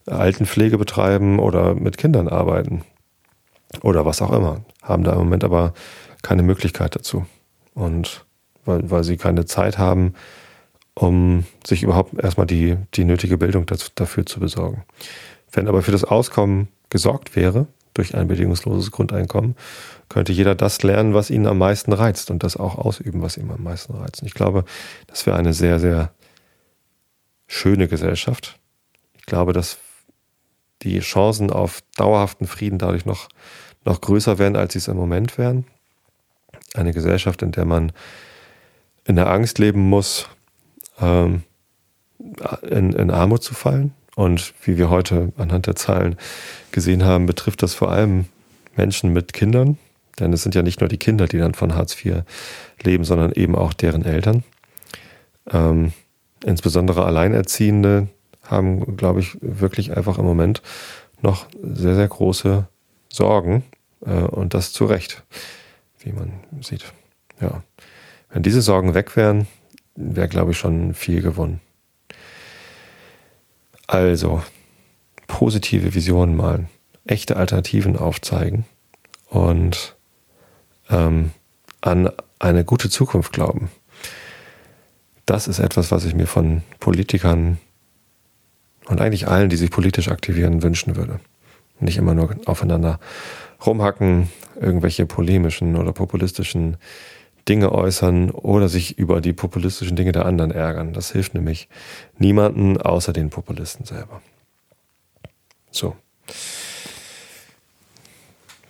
[0.06, 2.82] Altenpflege betreiben oder mit Kindern arbeiten.
[3.82, 4.62] Oder was auch immer.
[4.82, 5.74] Haben da im Moment aber
[6.22, 7.26] keine Möglichkeit dazu.
[7.74, 8.24] Und
[8.64, 10.14] weil, weil sie keine Zeit haben,
[10.94, 14.84] um sich überhaupt erstmal die, die nötige Bildung dazu, dafür zu besorgen.
[15.52, 19.56] Wenn aber für das Auskommen gesorgt wäre durch ein bedingungsloses Grundeinkommen,
[20.08, 23.50] könnte jeder das lernen, was ihn am meisten reizt und das auch ausüben, was ihm
[23.50, 24.22] am meisten reizt.
[24.22, 24.64] Und ich glaube,
[25.06, 26.12] das wäre eine sehr, sehr
[27.46, 28.58] schöne Gesellschaft.
[29.18, 29.78] Ich glaube, dass
[30.82, 33.28] die Chancen auf dauerhaften Frieden dadurch noch,
[33.84, 35.66] noch größer werden, als sie es im Moment wären.
[36.74, 37.92] Eine Gesellschaft, in der man
[39.04, 40.28] in der Angst leben muss,
[41.00, 41.42] ähm,
[42.62, 46.16] in, in Armut zu fallen, und wie wir heute anhand der Zahlen
[46.72, 48.26] gesehen haben, betrifft das vor allem
[48.76, 49.78] Menschen mit Kindern.
[50.18, 52.22] Denn es sind ja nicht nur die Kinder, die dann von Hartz IV
[52.82, 54.44] leben, sondern eben auch deren Eltern.
[55.50, 55.92] Ähm,
[56.44, 58.08] insbesondere Alleinerziehende
[58.44, 60.62] haben, glaube ich, wirklich einfach im Moment
[61.22, 62.66] noch sehr, sehr große
[63.08, 63.64] Sorgen.
[64.04, 65.22] Äh, und das zu Recht,
[66.00, 66.92] wie man sieht.
[67.40, 67.62] Ja.
[68.30, 69.46] Wenn diese Sorgen weg wären,
[69.96, 71.60] wäre, glaube ich, schon viel gewonnen.
[73.90, 74.40] Also,
[75.26, 76.68] positive Visionen malen,
[77.06, 78.64] echte Alternativen aufzeigen
[79.28, 79.96] und
[80.90, 81.32] ähm,
[81.80, 83.68] an eine gute Zukunft glauben.
[85.26, 87.58] Das ist etwas, was ich mir von Politikern
[88.86, 91.18] und eigentlich allen, die sich politisch aktivieren, wünschen würde.
[91.80, 93.00] Nicht immer nur aufeinander
[93.66, 96.76] rumhacken, irgendwelche polemischen oder populistischen
[97.50, 100.92] Dinge äußern oder sich über die populistischen Dinge der anderen ärgern.
[100.92, 101.68] Das hilft nämlich
[102.16, 104.22] niemanden außer den Populisten selber.
[105.72, 105.96] So.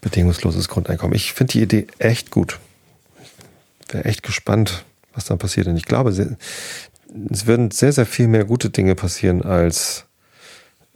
[0.01, 1.15] Bedingungsloses Grundeinkommen.
[1.15, 2.59] Ich finde die Idee echt gut.
[3.87, 5.67] Ich wäre echt gespannt, was dann passiert.
[5.67, 10.07] Und ich glaube, es werden sehr, sehr viel mehr gute Dinge passieren als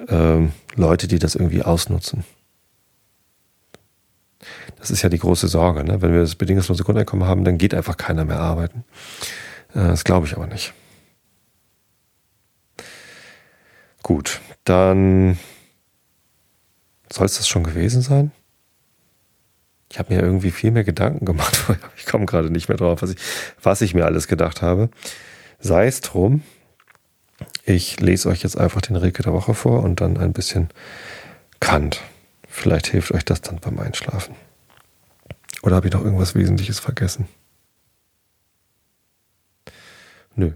[0.09, 2.25] ähm, Leute, die das irgendwie ausnutzen.
[4.79, 5.85] Das ist ja die große Sorge.
[5.85, 6.03] Ne?
[6.03, 8.85] Wenn wir das bedingungslose Grundeinkommen haben, dann geht einfach keiner mehr arbeiten.
[9.71, 10.75] Äh, das glaube ich aber nicht.
[14.03, 15.39] Gut, dann
[17.11, 18.33] soll es das schon gewesen sein?
[19.91, 21.65] Ich habe mir irgendwie viel mehr Gedanken gemacht.
[21.97, 23.17] Ich komme gerade nicht mehr drauf, was ich,
[23.63, 24.91] was ich mir alles gedacht habe.
[25.59, 26.43] Sei es drum.
[27.65, 30.69] Ich lese euch jetzt einfach den Rilke der Woche vor und dann ein bisschen
[31.61, 32.03] Kant.
[32.55, 34.37] Vielleicht hilft euch das dann beim Einschlafen.
[35.63, 37.27] Oder habe ich noch irgendwas Wesentliches vergessen?
[40.37, 40.53] Nö.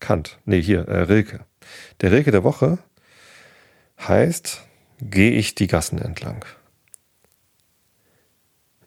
[0.00, 0.38] Kant.
[0.46, 1.40] Nee, hier, äh, Rilke.
[2.00, 2.78] Der Rilke der Woche
[4.00, 4.62] heißt,
[5.02, 6.46] gehe ich die Gassen entlang.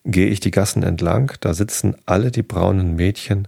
[0.04, 3.48] Gehe ich die Gassen entlang, da sitzen alle die braunen Mädchen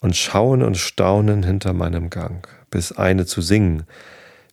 [0.00, 3.86] und schauen und staunen hinter meinem Gang, bis eine zu singen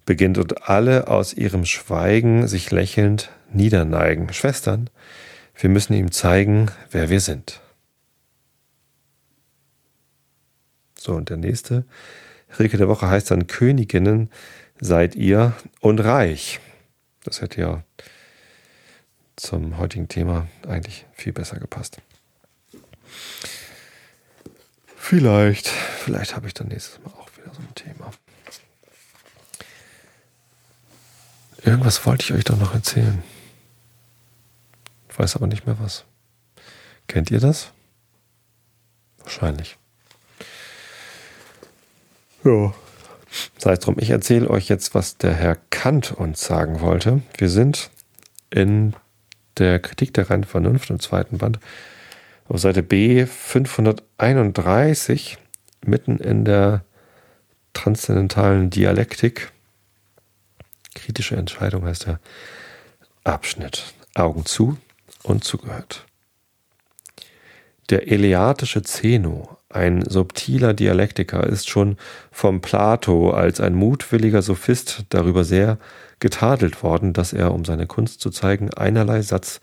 [0.06, 4.32] beginnt und alle aus ihrem Schweigen sich lächelnd niederneigen.
[4.34, 4.90] Schwestern,
[5.58, 7.62] wir müssen ihm zeigen, wer wir sind.
[10.98, 11.86] So, und der nächste
[12.58, 14.30] Rilke der Woche heißt dann Königinnen
[14.80, 16.60] seid ihr und reich.
[17.24, 17.84] Das hätte ja
[19.36, 21.98] zum heutigen Thema eigentlich viel besser gepasst.
[24.96, 28.12] Vielleicht, vielleicht habe ich dann nächstes Mal auch wieder so ein Thema.
[31.64, 33.24] Irgendwas wollte ich euch doch noch erzählen.
[35.18, 36.06] Weiß aber nicht mehr was.
[37.08, 37.72] Kennt ihr das?
[39.20, 39.78] Wahrscheinlich.
[42.44, 42.74] Ja.
[43.58, 47.22] Sei es drum, ich erzähle euch jetzt, was der Herr Kant uns sagen wollte.
[47.38, 47.90] Wir sind
[48.50, 48.96] in
[49.58, 51.60] der Kritik der reinen Vernunft im zweiten Band
[52.48, 55.40] auf Seite B 531
[55.86, 56.86] mitten in der
[57.74, 59.52] transzendentalen Dialektik.
[60.94, 62.20] Kritische Entscheidung heißt der
[63.24, 63.96] Abschnitt.
[64.14, 64.78] Augen zu
[65.26, 66.06] und zugehört.
[67.90, 71.98] Der eleatische Zeno, ein subtiler Dialektiker, ist schon
[72.32, 75.78] vom Plato als ein mutwilliger Sophist darüber sehr
[76.20, 79.62] getadelt worden, dass er, um seine Kunst zu zeigen, einerlei Satz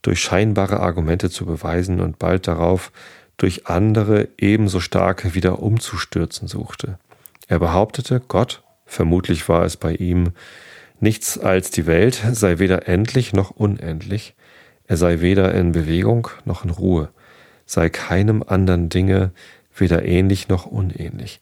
[0.00, 2.92] durch scheinbare Argumente zu beweisen und bald darauf
[3.36, 6.98] durch andere ebenso starke wieder umzustürzen suchte.
[7.48, 10.32] Er behauptete, Gott, vermutlich war es bei ihm
[11.00, 14.34] nichts als die Welt, sei weder endlich noch unendlich,
[14.88, 17.10] er sei weder in Bewegung noch in Ruhe,
[17.66, 19.30] sei keinem anderen Dinge
[19.76, 21.38] weder ähnlich noch unähnlich.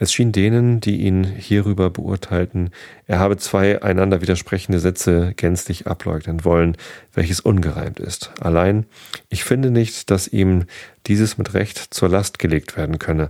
[0.00, 2.70] Es schien denen, die ihn hierüber beurteilten,
[3.08, 6.76] er habe zwei einander widersprechende Sätze gänzlich ableugnen wollen,
[7.12, 8.30] welches ungereimt ist.
[8.40, 8.86] Allein,
[9.28, 10.66] ich finde nicht, dass ihm
[11.08, 13.28] dieses mit Recht zur Last gelegt werden könne.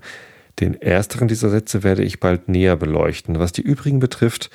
[0.61, 3.39] Den ersteren dieser Sätze werde ich bald näher beleuchten.
[3.39, 4.51] Was die übrigen betrifft,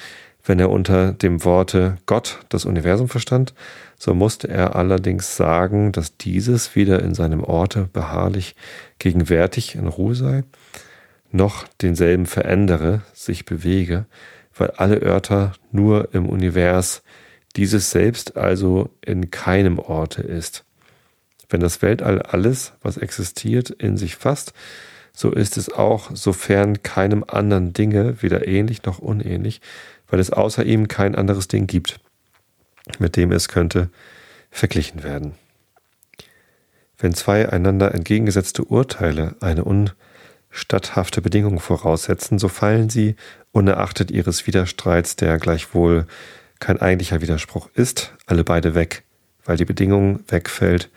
[0.45, 3.55] wenn er unter dem Worte Gott das Universum verstand,
[4.03, 8.53] so musste er allerdings sagen, dass dieses weder in seinem Orte beharrlich
[8.99, 10.43] gegenwärtig in Ruhe sei,
[11.31, 14.05] noch denselben verändere, sich bewege,
[14.57, 17.01] weil alle Örter nur im Univers,
[17.55, 20.65] dieses selbst also in keinem Orte ist.
[21.47, 24.51] Wenn das Weltall alles, was existiert, in sich fasst,
[25.13, 29.61] so ist es auch, sofern keinem anderen Dinge weder ähnlich noch unähnlich,
[30.09, 32.01] weil es außer ihm kein anderes Ding gibt,
[32.99, 33.89] mit dem es könnte
[34.51, 35.33] verglichen werden.
[36.97, 39.91] Wenn zwei einander entgegengesetzte Urteile eine un
[40.49, 43.15] statthafte Bedingungen voraussetzen, so fallen sie,
[43.51, 46.05] unerachtet ihres Widerstreits, der gleichwohl
[46.59, 49.03] kein eigentlicher Widerspruch ist, alle beide weg,
[49.45, 50.89] weil die Bedingung wegfällt,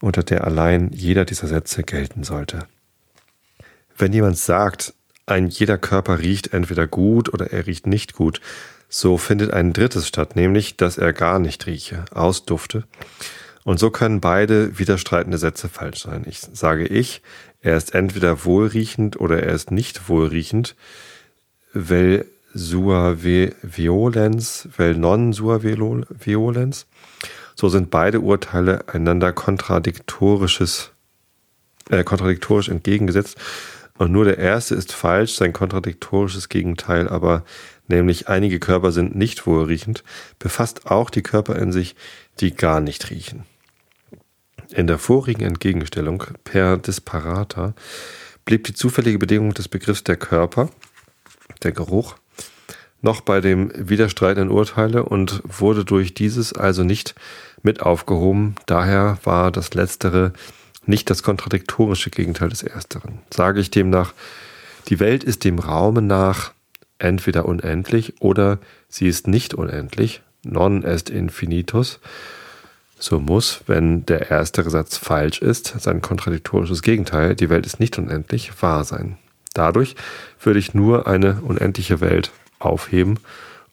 [0.00, 2.66] unter der allein jeder dieser Sätze gelten sollte.
[3.96, 4.92] Wenn jemand sagt,
[5.24, 8.40] ein jeder Körper riecht entweder gut oder er riecht nicht gut,
[8.88, 12.84] so findet ein drittes statt, nämlich, dass er gar nicht rieche, ausdufte.
[13.64, 16.24] Und so können beide widerstreitende Sätze falsch sein.
[16.28, 17.20] Ich sage ich,
[17.60, 20.76] er ist entweder wohlriechend oder er ist nicht wohlriechend.
[21.72, 26.86] Vel sua violens, vel non sua violens.
[27.56, 30.92] So sind beide Urteile einander kontradiktorisches,
[31.90, 33.36] äh, kontradiktorisch entgegengesetzt.
[33.98, 37.44] Und nur der erste ist falsch, sein kontradiktorisches Gegenteil, aber
[37.88, 40.04] nämlich einige Körper sind nicht wohlriechend,
[40.38, 41.96] befasst auch die Körper in sich,
[42.40, 43.44] die gar nicht riechen.
[44.70, 47.74] In der vorigen Entgegenstellung per Disparata
[48.44, 50.70] blieb die zufällige Bedingung des Begriffs der Körper,
[51.62, 52.16] der Geruch,
[53.02, 57.14] noch bei dem widerstreitenden Urteile und wurde durch dieses also nicht
[57.62, 58.56] mit aufgehoben.
[58.66, 60.32] Daher war das Letztere
[60.86, 63.20] nicht das kontradiktorische Gegenteil des Ersteren.
[63.32, 64.14] Sage ich demnach,
[64.88, 66.52] die Welt ist dem Raume nach
[66.98, 72.00] entweder unendlich oder sie ist nicht unendlich, non est infinitus,
[72.98, 77.98] so muss, wenn der erste Satz falsch ist, sein kontradiktorisches Gegenteil, die Welt ist nicht
[77.98, 79.18] unendlich, wahr sein.
[79.52, 79.96] Dadurch
[80.40, 83.18] würde ich nur eine unendliche Welt aufheben,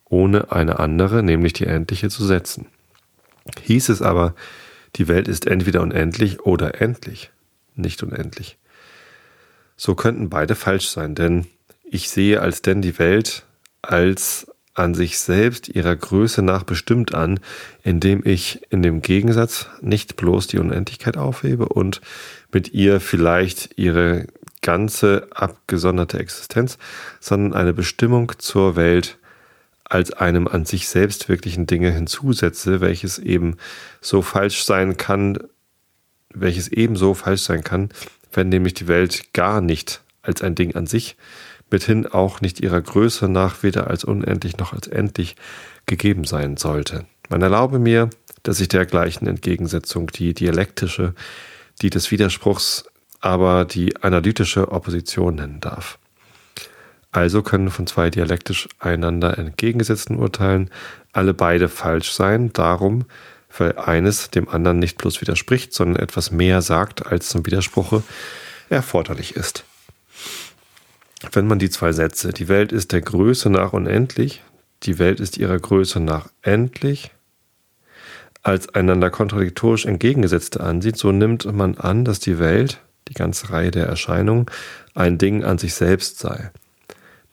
[0.04, 2.66] ohne eine andere, nämlich die endliche, zu setzen.
[3.62, 4.34] Hieß es aber,
[4.96, 7.30] die Welt ist entweder unendlich oder endlich,
[7.74, 8.58] nicht unendlich.
[9.76, 11.46] So könnten beide falsch sein, denn
[11.94, 13.44] ich sehe als denn die Welt
[13.80, 17.38] als an sich selbst ihrer Größe nach bestimmt an,
[17.84, 22.00] indem ich in dem Gegensatz nicht bloß die Unendlichkeit aufhebe und
[22.50, 24.26] mit ihr vielleicht ihre
[24.60, 26.78] ganze abgesonderte Existenz,
[27.20, 29.16] sondern eine Bestimmung zur Welt
[29.84, 33.56] als einem an sich selbst wirklichen Dinge hinzusetze, welches eben
[34.00, 35.38] so falsch sein kann,
[36.30, 37.90] welches ebenso falsch sein kann,
[38.32, 41.16] wenn nämlich die Welt gar nicht als ein Ding an sich
[41.74, 45.34] mithin auch nicht ihrer Größe nach weder als unendlich noch als endlich
[45.86, 47.04] gegeben sein sollte.
[47.28, 48.10] Man erlaube mir,
[48.44, 51.14] dass ich dergleichen Entgegensetzung die dialektische,
[51.82, 52.84] die des Widerspruchs,
[53.20, 55.98] aber die analytische Opposition nennen darf.
[57.10, 60.70] Also können von zwei dialektisch einander entgegengesetzten Urteilen
[61.12, 63.04] alle beide falsch sein, darum,
[63.58, 68.04] weil eines dem anderen nicht bloß widerspricht, sondern etwas mehr sagt, als zum Widerspruche
[68.68, 69.64] erforderlich ist.
[71.32, 74.42] Wenn man die zwei Sätze, die Welt ist der Größe nach unendlich,
[74.82, 77.10] die Welt ist ihrer Größe nach endlich,
[78.42, 83.70] als einander kontradiktorisch entgegengesetzte ansieht, so nimmt man an, dass die Welt, die ganze Reihe
[83.70, 84.46] der Erscheinungen,
[84.94, 86.50] ein Ding an sich selbst sei.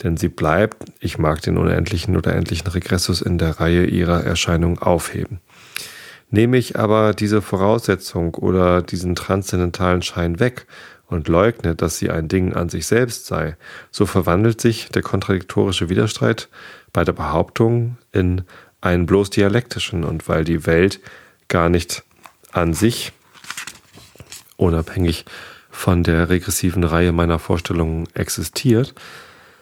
[0.01, 4.80] Denn sie bleibt, ich mag den unendlichen oder endlichen Regressus in der Reihe ihrer Erscheinungen
[4.80, 5.41] aufheben.
[6.30, 10.65] Nehme ich aber diese Voraussetzung oder diesen transzendentalen Schein weg
[11.12, 13.56] und leugne, dass sie ein Ding an sich selbst sei,
[13.91, 16.50] so verwandelt sich der kontradiktorische Widerstreit
[16.93, 18.43] bei der Behauptung in
[18.80, 21.00] einen bloß dialektischen und weil die Welt
[21.47, 22.04] gar nicht
[22.52, 23.12] an sich,
[24.58, 25.26] unabhängig
[25.69, 28.93] von der regressiven Reihe meiner Vorstellungen existiert,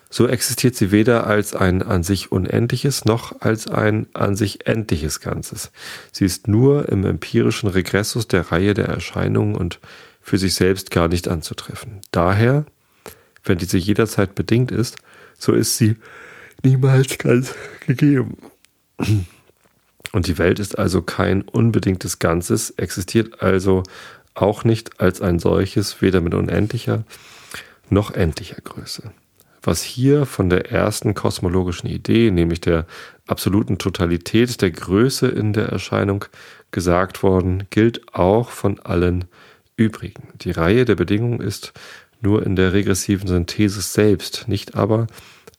[0.10, 5.20] so existiert sie weder als ein an sich unendliches noch als ein an sich endliches
[5.20, 5.72] Ganzes.
[6.12, 9.80] Sie ist nur im empirischen Regressus der Reihe der Erscheinungen und
[10.30, 12.02] für sich selbst gar nicht anzutreffen.
[12.12, 12.66] Daher,
[13.44, 14.98] wenn diese jederzeit bedingt ist,
[15.40, 15.96] so ist sie
[16.62, 17.56] niemals ganz
[17.88, 18.38] gegeben.
[20.12, 23.82] Und die Welt ist also kein unbedingtes Ganzes, existiert also
[24.36, 27.06] auch nicht als ein solches, weder mit unendlicher
[27.90, 29.12] noch endlicher Größe.
[29.64, 32.86] Was hier von der ersten kosmologischen Idee, nämlich der
[33.26, 36.26] absoluten Totalität der Größe in der Erscheinung
[36.70, 39.26] gesagt worden, gilt auch von allen
[39.80, 40.28] übrigen.
[40.42, 41.74] Die Reihe der Bedingungen ist
[42.22, 45.08] nur in der regressiven Synthese selbst, nicht aber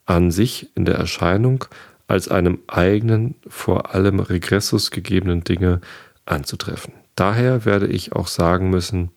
[0.05, 1.65] an sich in der Erscheinung
[2.07, 5.81] als einem eigenen, vor allem Regressus gegebenen Dinge
[6.27, 6.93] anzutreffen.
[7.15, 9.11] Daher werde ich auch sagen müssen,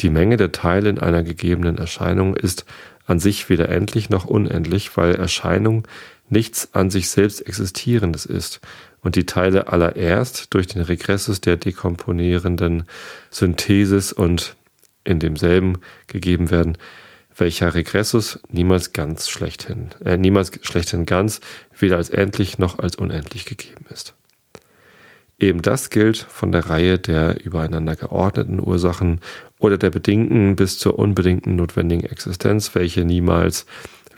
[0.00, 2.64] die Menge der Teile in einer gegebenen Erscheinung ist
[3.06, 5.86] an sich weder endlich noch unendlich, weil Erscheinung
[6.28, 8.60] nichts an sich selbst Existierendes ist
[9.04, 12.84] und die Teile allererst durch den Regressus der dekomponierenden
[13.30, 14.56] Synthesis und
[15.04, 16.78] in demselben gegeben werden,
[17.36, 21.40] welcher Regressus niemals ganz schlechthin, äh, niemals schlechthin ganz,
[21.78, 24.14] weder als endlich noch als unendlich gegeben ist.
[25.38, 29.20] Eben das gilt von der Reihe der übereinander geordneten Ursachen
[29.58, 33.66] oder der bedingten bis zur unbedingten notwendigen Existenz, welche niemals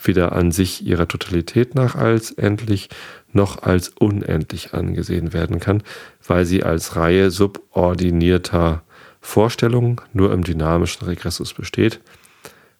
[0.02, 2.90] weder an sich ihrer Totalität nach als endlich
[3.36, 5.84] noch als unendlich angesehen werden kann,
[6.26, 8.82] weil sie als Reihe subordinierter
[9.20, 12.00] Vorstellungen nur im dynamischen Regressus besteht,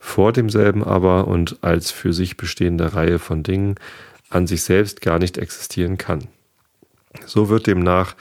[0.01, 3.77] vor demselben aber und als für sich bestehende Reihe von Dingen
[4.29, 6.29] an sich selbst gar nicht existieren kann.
[7.25, 8.15] So wird demnach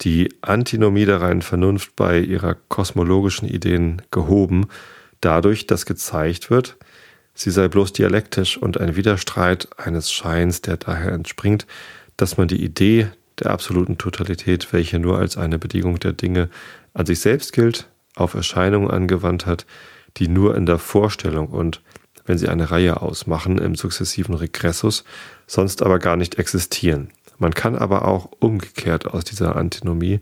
[0.00, 4.66] die Antinomie der reinen Vernunft bei ihrer kosmologischen Ideen gehoben,
[5.20, 6.76] dadurch, dass gezeigt wird,
[7.34, 11.66] sie sei bloß dialektisch und ein Widerstreit eines Scheins, der daher entspringt,
[12.16, 13.08] dass man die Idee
[13.40, 16.48] der absoluten Totalität, welche nur als eine Bedingung der Dinge
[16.92, 19.66] an sich selbst gilt, auf Erscheinungen angewandt hat,
[20.16, 21.80] die nur in der Vorstellung und,
[22.24, 25.04] wenn sie eine Reihe ausmachen, im sukzessiven Regressus,
[25.46, 27.10] sonst aber gar nicht existieren.
[27.38, 30.20] Man kann aber auch umgekehrt aus dieser Antinomie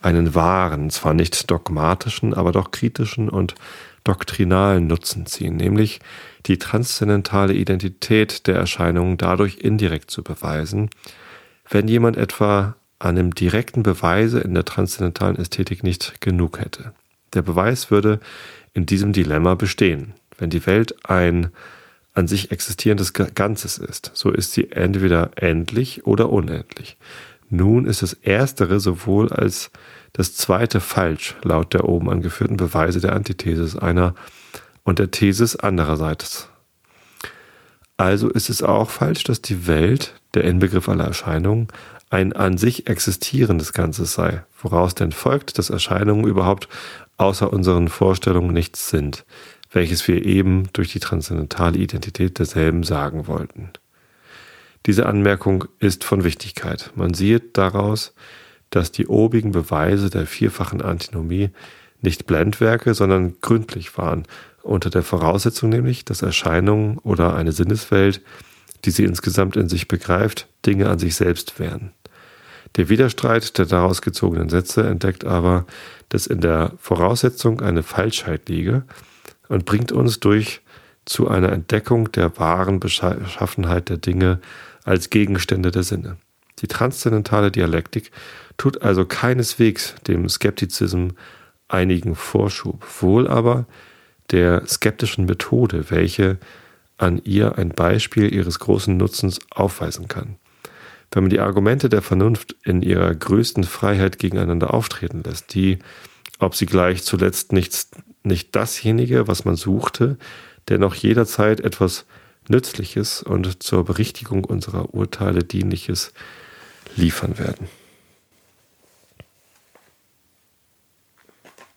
[0.00, 3.54] einen wahren, zwar nicht dogmatischen, aber doch kritischen und
[4.04, 6.00] doktrinalen Nutzen ziehen, nämlich
[6.46, 10.90] die transzendentale Identität der Erscheinungen dadurch indirekt zu beweisen,
[11.68, 16.92] wenn jemand etwa an dem direkten Beweise in der transzendentalen Ästhetik nicht genug hätte.
[17.34, 18.20] Der Beweis würde
[18.72, 20.14] in diesem Dilemma bestehen.
[20.38, 21.50] Wenn die Welt ein
[22.14, 26.96] an sich existierendes Ganzes ist, so ist sie entweder endlich oder unendlich.
[27.50, 29.70] Nun ist das Erstere sowohl als
[30.14, 34.14] das Zweite falsch, laut der oben angeführten Beweise der Antithesis einer
[34.86, 36.48] und der Thesis andererseits.
[37.98, 41.68] Also ist es auch falsch, dass die Welt, der Inbegriff aller Erscheinungen,
[42.08, 46.68] ein an sich existierendes Ganzes sei, woraus denn folgt, dass Erscheinungen überhaupt
[47.18, 49.26] außer unseren Vorstellungen nichts sind
[49.76, 53.70] welches wir eben durch die transzendentale Identität derselben sagen wollten.
[54.86, 56.92] Diese Anmerkung ist von Wichtigkeit.
[56.94, 58.14] Man sieht daraus,
[58.70, 61.50] dass die obigen Beweise der vierfachen Antinomie
[62.00, 64.24] nicht Blendwerke, sondern gründlich waren,
[64.66, 68.20] unter der Voraussetzung nämlich, dass Erscheinungen oder eine Sinneswelt,
[68.84, 71.92] die sie insgesamt in sich begreift, Dinge an sich selbst wären.
[72.76, 75.64] Der Widerstreit der daraus gezogenen Sätze entdeckt aber,
[76.08, 78.84] dass in der Voraussetzung eine Falschheit liege
[79.48, 80.60] und bringt uns durch
[81.04, 84.40] zu einer Entdeckung der wahren Beschaffenheit der Dinge
[84.84, 86.16] als Gegenstände der Sinne.
[86.58, 88.10] Die transzendentale Dialektik
[88.56, 91.12] tut also keineswegs dem Skeptizismus
[91.68, 93.66] einigen Vorschub, wohl aber
[94.30, 96.38] der skeptischen Methode, welche
[96.98, 100.36] an ihr ein Beispiel ihres großen Nutzens aufweisen kann.
[101.10, 105.78] Wenn man die Argumente der Vernunft in ihrer größten Freiheit gegeneinander auftreten lässt, die,
[106.38, 107.90] ob sie gleich zuletzt nichts,
[108.22, 110.18] nicht dasjenige, was man suchte,
[110.68, 112.06] dennoch jederzeit etwas
[112.48, 116.12] Nützliches und zur Berichtigung unserer Urteile dienliches
[116.96, 117.68] liefern werden.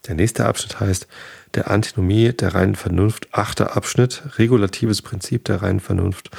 [0.09, 1.07] Der nächste Abschnitt heißt
[1.53, 6.31] der Antinomie der reinen Vernunft, achter Abschnitt, regulatives Prinzip der reinen Vernunft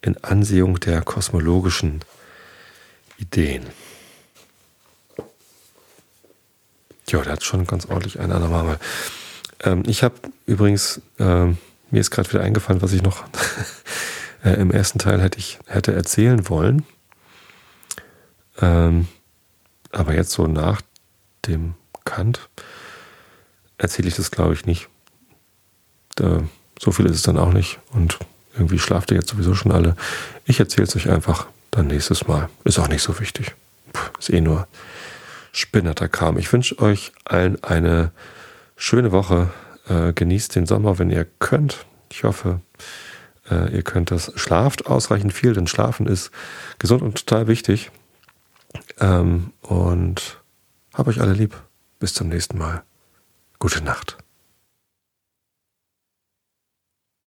[0.00, 2.00] in Ansehung der kosmologischen
[3.18, 3.66] Ideen.
[7.08, 8.80] Ja, der hat schon ganz ordentlich einen an der
[9.62, 10.14] Ähm, ich habe
[10.46, 11.58] übrigens, ähm,
[11.90, 13.24] mir ist gerade wieder eingefallen, was ich noch
[14.42, 16.86] äh, im ersten Teil hätte ich hätte erzählen wollen.
[18.58, 19.06] Ähm,
[19.92, 20.80] aber jetzt so nach
[21.46, 21.74] dem
[22.06, 22.48] Kant
[23.78, 24.88] erzähle ich das, glaube ich, nicht.
[26.16, 26.42] Da,
[26.78, 27.78] so viel ist es dann auch nicht.
[27.92, 28.18] Und
[28.54, 29.96] irgendwie schlaft ihr jetzt sowieso schon alle.
[30.44, 32.48] Ich erzähle es euch einfach dann nächstes Mal.
[32.64, 33.54] Ist auch nicht so wichtig.
[33.92, 34.66] Puh, ist eh nur
[35.52, 36.38] spinnerter Kram.
[36.38, 38.10] Ich wünsche euch allen eine
[38.76, 39.50] schöne Woche.
[39.88, 41.86] Äh, genießt den Sommer, wenn ihr könnt.
[42.10, 42.60] Ich hoffe,
[43.50, 44.32] äh, ihr könnt das.
[44.36, 46.30] Schlaft ausreichend viel, denn Schlafen ist
[46.78, 47.90] gesund und total wichtig.
[49.00, 50.40] Ähm, und
[50.94, 51.56] hab euch alle lieb.
[52.00, 52.82] Bis zum nächsten Mal.
[53.60, 54.16] Gute Nacht.